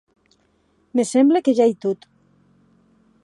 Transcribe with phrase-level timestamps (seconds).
[0.95, 2.09] Me semble que ja ei tot.